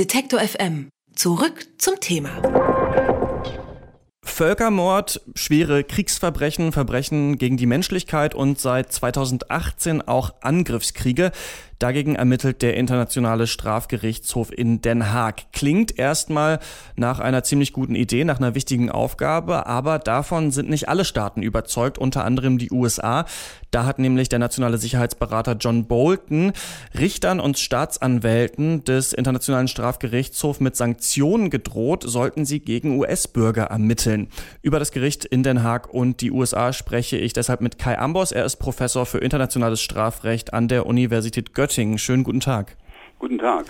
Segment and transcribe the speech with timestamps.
[0.00, 0.88] Detektor FM.
[1.14, 2.30] Zurück zum Thema.
[4.24, 11.32] Völkermord, schwere Kriegsverbrechen, Verbrechen gegen die Menschlichkeit und seit 2018 auch Angriffskriege.
[11.80, 15.50] Dagegen ermittelt der Internationale Strafgerichtshof in Den Haag.
[15.54, 16.58] Klingt erstmal
[16.94, 21.42] nach einer ziemlich guten Idee, nach einer wichtigen Aufgabe, aber davon sind nicht alle Staaten
[21.42, 23.24] überzeugt, unter anderem die USA.
[23.70, 26.52] Da hat nämlich der nationale Sicherheitsberater John Bolton
[26.98, 34.28] Richtern und Staatsanwälten des Internationalen Strafgerichtshofs mit Sanktionen gedroht, sollten sie gegen US-Bürger ermitteln.
[34.60, 38.32] Über das Gericht in Den Haag und die USA spreche ich deshalb mit Kai Ambos.
[38.32, 41.69] Er ist Professor für internationales Strafrecht an der Universität Göttingen.
[41.70, 41.98] Göttingen.
[41.98, 42.76] Schönen guten Tag.
[43.20, 43.66] Guten Tag.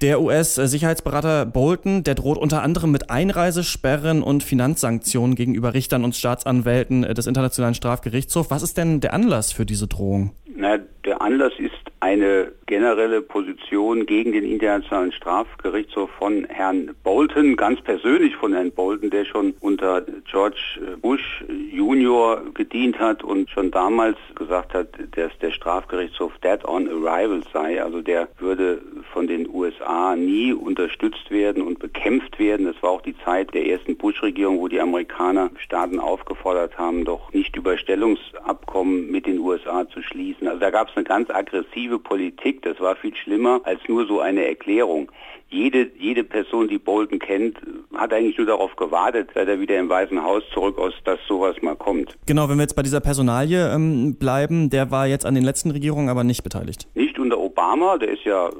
[0.00, 7.02] Der US-Sicherheitsberater Bolton, der droht unter anderem mit Einreisesperren und Finanzsanktionen gegenüber Richtern und Staatsanwälten
[7.02, 8.50] des Internationalen Strafgerichtshofs.
[8.50, 10.32] Was ist denn der Anlass für diese Drohung?
[10.54, 17.80] Na, der Anlass ist eine generelle Position gegen den Internationalen Strafgerichtshof von Herrn Bolton, ganz
[17.80, 24.16] persönlich von Herrn Bolton, der schon unter George Bush Junior gedient hat und schon damals
[24.34, 27.82] gesagt hat, dass der Strafgerichtshof dead on arrival sei.
[27.82, 28.80] Also der würde
[29.16, 32.66] von den USA nie unterstützt werden und bekämpft werden.
[32.66, 37.32] Das war auch die Zeit der ersten Bush-Regierung, wo die Amerikaner Staaten aufgefordert haben, doch
[37.32, 40.46] nicht Überstellungsabkommen mit den USA zu schließen.
[40.46, 42.60] Also da gab es eine ganz aggressive Politik.
[42.60, 45.10] Das war viel schlimmer als nur so eine Erklärung.
[45.48, 47.56] Jede, jede Person, die Bolton kennt,
[47.94, 51.56] hat eigentlich nur darauf gewartet, seit er wieder im Weißen Haus zurück aus, dass sowas
[51.62, 52.16] mal kommt.
[52.26, 55.70] Genau, wenn wir jetzt bei dieser Personalie ähm, bleiben, der war jetzt an den letzten
[55.70, 56.88] Regierungen aber nicht beteiligt.
[56.94, 58.50] Nicht unter Obama, der ist ja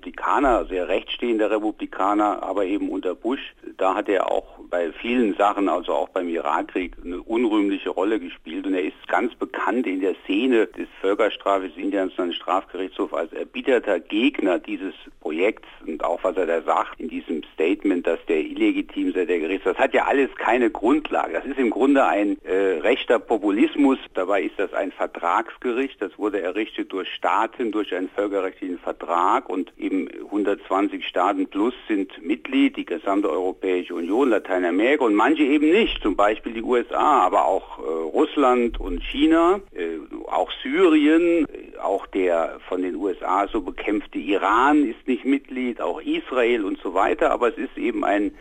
[0.00, 3.40] Republikaner, sehr rechtsstehender Republikaner, aber eben unter Bush,
[3.76, 8.66] da hat er auch bei vielen Sachen, also auch beim Irakkrieg, eine unrühmliche Rolle gespielt.
[8.66, 14.58] Und er ist ganz bekannt in der Szene des Völkerstrafes Internationalen Strafgerichtshofs als erbitterter Gegner
[14.58, 14.94] dieses
[15.30, 19.38] Projekts und auch was er da sagt in diesem Statement, dass der illegitim sei, der
[19.38, 19.76] Gerichtshof.
[19.76, 21.32] Das hat ja alles keine Grundlage.
[21.34, 23.98] Das ist im Grunde ein äh, rechter Populismus.
[24.14, 26.02] Dabei ist das ein Vertragsgericht.
[26.02, 32.10] Das wurde errichtet durch Staaten, durch einen völkerrechtlichen Vertrag und eben 120 Staaten plus sind
[32.24, 37.24] Mitglied, die gesamte Europäische Union, Latein Lateinamerika und manche eben nicht, zum Beispiel die USA,
[37.24, 41.46] aber auch äh, Russland und China, äh, auch Syrien,
[41.80, 46.94] auch der von den USA so bekämpfte Iran ist nicht Mitglied, auch Israel und so
[46.94, 48.32] weiter, aber es ist eben ein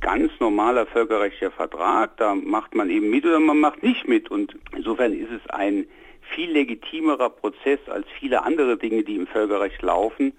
[0.00, 4.30] ganz normaler völkerrechtlicher Vertrag, da macht man eben mit oder man macht nicht mit.
[4.30, 5.86] Und insofern ist es ein
[6.34, 10.32] viel legitimerer Prozess als viele andere Dinge, die im Völkerrecht laufen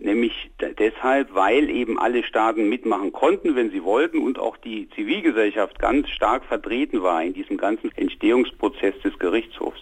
[0.00, 5.78] nämlich deshalb, weil eben alle Staaten mitmachen konnten, wenn sie wollten und auch die Zivilgesellschaft
[5.78, 9.80] ganz stark vertreten war in diesem ganzen Entstehungsprozess des Gerichtshofs.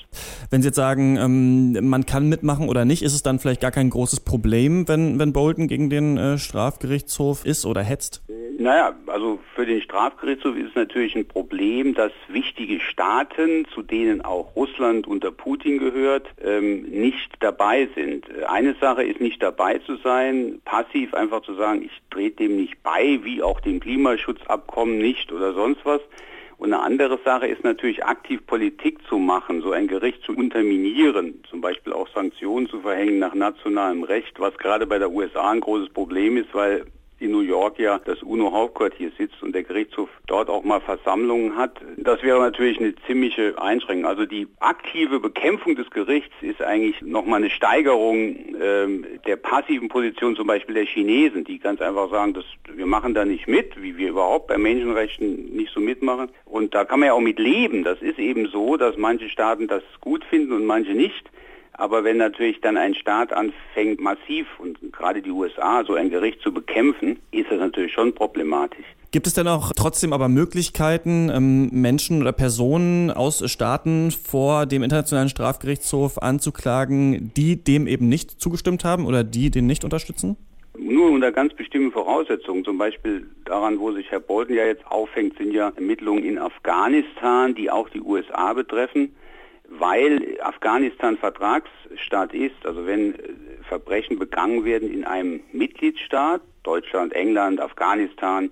[0.50, 3.70] Wenn Sie jetzt sagen, ähm, man kann mitmachen oder nicht, ist es dann vielleicht gar
[3.70, 8.22] kein großes Problem, wenn, wenn Bolton gegen den äh, Strafgerichtshof ist oder hetzt?
[8.60, 14.20] Naja, also für den Strafgerichtshof ist es natürlich ein Problem, dass wichtige Staaten, zu denen
[14.20, 18.26] auch Russland unter Putin gehört, ähm, nicht dabei sind.
[18.48, 22.82] Eine Sache ist nicht dabei zu sein, passiv einfach zu sagen, ich trete dem nicht
[22.82, 26.00] bei, wie auch dem Klimaschutzabkommen nicht oder sonst was.
[26.56, 31.44] Und eine andere Sache ist natürlich aktiv Politik zu machen, so ein Gericht zu unterminieren,
[31.48, 35.60] zum Beispiel auch Sanktionen zu verhängen nach nationalem Recht, was gerade bei der USA ein
[35.60, 36.84] großes Problem ist, weil
[37.20, 41.80] in New York ja das UNO-Hauptquartier sitzt und der Gerichtshof dort auch mal Versammlungen hat.
[41.96, 44.06] Das wäre natürlich eine ziemliche Einschränkung.
[44.06, 50.36] Also die aktive Bekämpfung des Gerichts ist eigentlich nochmal eine Steigerung ähm, der passiven Position
[50.36, 53.96] zum Beispiel der Chinesen, die ganz einfach sagen, dass wir machen da nicht mit, wie
[53.96, 56.28] wir überhaupt bei Menschenrechten nicht so mitmachen.
[56.44, 57.82] Und da kann man ja auch mit leben.
[57.84, 61.30] Das ist eben so, dass manche Staaten das gut finden und manche nicht.
[61.78, 66.42] Aber wenn natürlich dann ein Staat anfängt, massiv und gerade die USA so ein Gericht
[66.42, 68.84] zu bekämpfen, ist das natürlich schon problematisch.
[69.12, 74.82] Gibt es denn auch trotzdem aber Möglichkeiten, ähm, Menschen oder Personen aus Staaten vor dem
[74.82, 80.36] Internationalen Strafgerichtshof anzuklagen, die dem eben nicht zugestimmt haben oder die den nicht unterstützen?
[80.76, 82.64] Nur unter ganz bestimmten Voraussetzungen.
[82.64, 87.54] Zum Beispiel daran, wo sich Herr Bolton ja jetzt aufhängt, sind ja Ermittlungen in Afghanistan,
[87.54, 89.12] die auch die USA betreffen
[89.68, 93.18] weil Afghanistan Vertragsstaat ist, also wenn äh,
[93.68, 98.50] Verbrechen begangen werden in einem Mitgliedstaat, Deutschland, England, Afghanistan,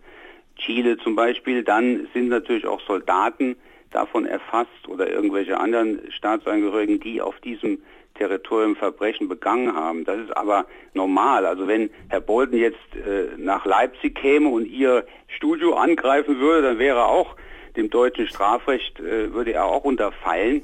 [0.56, 3.56] Chile zum Beispiel, dann sind natürlich auch Soldaten
[3.90, 7.78] davon erfasst oder irgendwelche anderen Staatsangehörigen, die auf diesem
[8.14, 10.04] Territorium Verbrechen begangen haben.
[10.04, 11.46] Das ist aber normal.
[11.46, 16.78] Also wenn Herr Bolton jetzt äh, nach Leipzig käme und ihr Studio angreifen würde, dann
[16.78, 17.36] wäre auch
[17.76, 20.62] dem deutschen Strafrecht äh, würde er auch unterfallen.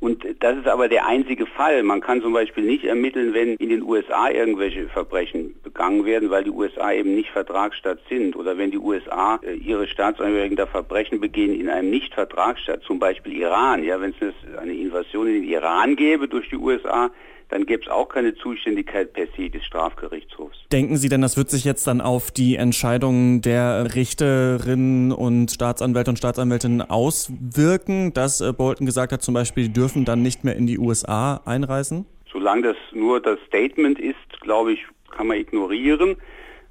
[0.00, 1.82] Und das ist aber der einzige Fall.
[1.82, 6.44] Man kann zum Beispiel nicht ermitteln, wenn in den USA irgendwelche Verbrechen begangen werden, weil
[6.44, 8.36] die USA eben nicht Vertragsstaat sind.
[8.36, 13.32] Oder wenn die USA äh, ihre Staatsangehörigen da Verbrechen begehen in einem Nicht-Vertragsstaat, zum Beispiel
[13.34, 13.82] Iran.
[13.84, 17.10] Ja, wenn es eine Invasion in den Iran gäbe durch die USA,
[17.48, 20.56] dann gäbe es auch keine Zuständigkeit per se des Strafgerichtshofs.
[20.72, 26.10] Denken Sie denn, das wird sich jetzt dann auf die Entscheidungen der Richterinnen und Staatsanwälte
[26.10, 30.56] und Staatsanwältinnen auswirken, dass äh, Bolton gesagt hat, zum Beispiel, die dürfen dann nicht mehr
[30.56, 32.06] in die USA einreisen?
[32.32, 36.16] Solange das nur das Statement ist, glaube ich, kann man ignorieren.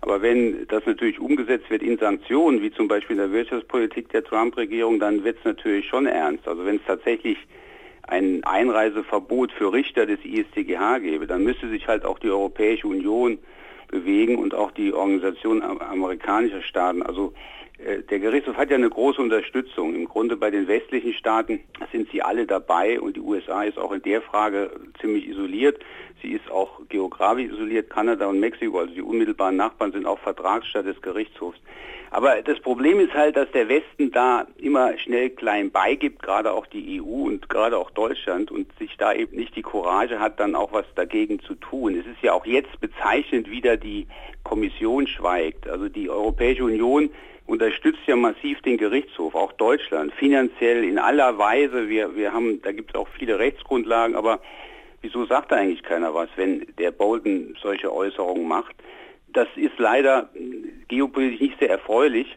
[0.01, 4.23] Aber wenn das natürlich umgesetzt wird in Sanktionen, wie zum Beispiel in der Wirtschaftspolitik der
[4.25, 6.45] Trump-Regierung, dann wird es natürlich schon ernst.
[6.45, 7.37] Also wenn es tatsächlich
[8.03, 13.39] ein Einreiseverbot für Richter des ISTGH gäbe, dann müsste sich halt auch die Europäische Union
[13.93, 17.03] bewegen und auch die Organisation amerikanischer Staaten.
[17.03, 17.33] Also
[17.77, 19.93] äh, der Gerichtshof hat ja eine große Unterstützung.
[19.93, 21.59] Im Grunde bei den westlichen Staaten
[21.91, 25.79] sind sie alle dabei und die USA ist auch in der Frage ziemlich isoliert.
[26.21, 27.89] Sie ist auch geografisch isoliert.
[27.89, 31.59] Kanada und Mexiko, also die unmittelbaren Nachbarn, sind auch Vertragsstaat des Gerichtshofs.
[32.13, 36.67] Aber das Problem ist halt, dass der Westen da immer schnell klein beigibt, gerade auch
[36.67, 40.53] die EU und gerade auch Deutschland und sich da eben nicht die Courage hat, dann
[40.53, 41.97] auch was dagegen zu tun.
[41.97, 44.07] Es ist ja auch jetzt bezeichnend, wieder die
[44.43, 45.67] Kommission schweigt.
[45.67, 47.09] Also die Europäische Union
[47.45, 51.89] unterstützt ja massiv den Gerichtshof, auch Deutschland, finanziell in aller Weise.
[51.89, 54.39] Wir, wir haben, da gibt es auch viele Rechtsgrundlagen, aber
[55.01, 58.75] wieso sagt da eigentlich keiner was, wenn der Bolton solche Äußerungen macht?
[59.33, 60.29] Das ist leider
[60.87, 62.27] geopolitisch nicht sehr erfreulich.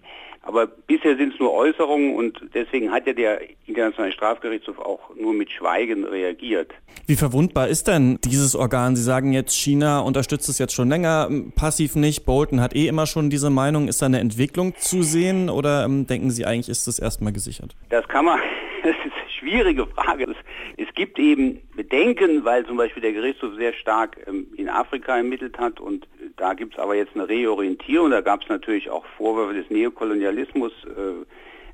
[0.47, 5.35] Aber bisher sind es nur Äußerungen und deswegen hat ja der Internationale Strafgerichtshof auch nur
[5.35, 6.73] mit Schweigen reagiert.
[7.09, 8.95] Wie verwundbar ist denn dieses Organ?
[8.95, 12.25] Sie sagen jetzt, China unterstützt es jetzt schon länger, passiv nicht.
[12.25, 13.89] Bolton hat eh immer schon diese Meinung.
[13.89, 17.75] Ist da eine Entwicklung zu sehen oder ähm, denken Sie eigentlich, ist das erstmal gesichert?
[17.89, 18.39] Das kann man,
[18.85, 20.33] das ist eine schwierige Frage.
[20.77, 25.59] Es gibt eben Bedenken, weil zum Beispiel der Gerichtshof sehr stark ähm, in Afrika ermittelt
[25.59, 28.11] hat und da gibt es aber jetzt eine Reorientierung.
[28.11, 30.73] Da gab es natürlich auch Vorwürfe des Neokolonialismus.
[30.85, 31.25] Äh,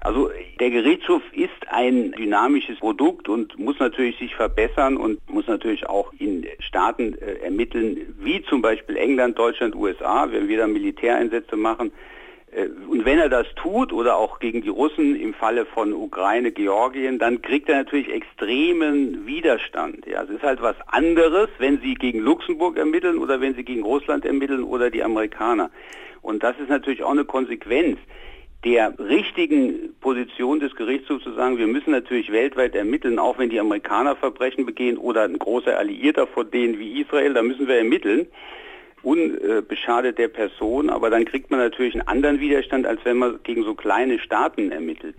[0.01, 5.89] also der Gerichtshof ist ein dynamisches Produkt und muss natürlich sich verbessern und muss natürlich
[5.89, 11.57] auch in Staaten äh, ermitteln, wie zum Beispiel England, Deutschland, USA, wenn wir da Militäreinsätze
[11.57, 11.93] machen,
[12.89, 17.19] und wenn er das tut oder auch gegen die Russen im Falle von Ukraine, Georgien,
[17.19, 20.07] dann kriegt er natürlich extremen Widerstand.
[20.07, 23.83] Ja, es ist halt was anderes, wenn sie gegen Luxemburg ermitteln oder wenn sie gegen
[23.83, 25.71] Russland ermitteln oder die Amerikaner.
[26.21, 27.99] Und das ist natürlich auch eine Konsequenz
[28.65, 33.59] der richtigen Position des Gerichtshofs zu sagen, wir müssen natürlich weltweit ermitteln, auch wenn die
[33.59, 38.27] Amerikaner Verbrechen begehen oder ein großer Alliierter von denen wie Israel, da müssen wir ermitteln
[39.03, 43.65] unbeschadet der Person, aber dann kriegt man natürlich einen anderen Widerstand, als wenn man gegen
[43.65, 45.15] so kleine Staaten ermittelt.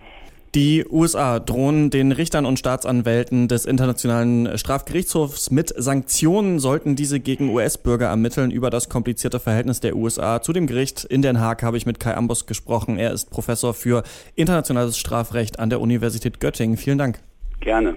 [0.54, 7.52] Die USA drohen den Richtern und Staatsanwälten des Internationalen Strafgerichtshofs mit Sanktionen, sollten diese gegen
[7.52, 8.52] US-Bürger ermitteln.
[8.52, 11.98] Über das komplizierte Verhältnis der USA zu dem Gericht in Den Haag habe ich mit
[11.98, 12.98] Kai Ambos gesprochen.
[12.98, 14.04] Er ist Professor für
[14.36, 16.76] internationales Strafrecht an der Universität Göttingen.
[16.76, 17.18] Vielen Dank.
[17.60, 17.96] Gerne.